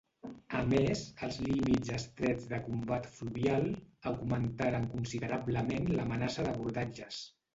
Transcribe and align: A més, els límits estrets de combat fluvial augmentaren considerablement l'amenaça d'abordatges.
A 0.59 0.59
més, 0.69 1.01
els 1.25 1.35
límits 1.47 1.91
estrets 1.97 2.47
de 2.53 2.59
combat 2.69 3.05
fluvial 3.17 3.69
augmentaren 4.13 4.89
considerablement 4.95 5.93
l'amenaça 5.99 6.49
d'abordatges. 6.49 7.21